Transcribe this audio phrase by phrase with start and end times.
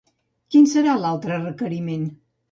[0.53, 2.09] Quin serà l'altre requeriment?